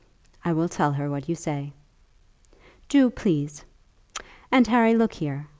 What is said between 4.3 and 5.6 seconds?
and, Harry, look here.